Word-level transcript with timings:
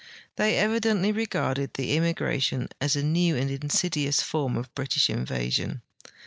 They 0.35 0.57
evidently 0.57 1.11
regarded 1.11 1.75
the 1.75 1.93
immigration 1.95 2.69
as 2.81 2.95
a 2.95 3.03
new 3.03 3.35
and 3.35 3.51
insidious 3.51 4.19
form 4.19 4.57
of 4.57 4.73
British 4.73 5.11
invasion. 5.11 5.83